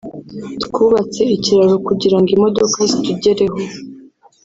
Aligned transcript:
twubatse 0.63 1.21
ikiraro 1.35 1.75
kugira 1.87 2.17
ngo 2.19 2.29
imodoka 2.37 2.79
zitugereho 2.91 3.59